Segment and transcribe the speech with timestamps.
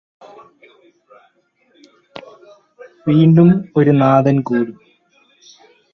[3.07, 3.49] വീണ്ടും
[3.77, 4.73] ഒരനാഥന് കൂടി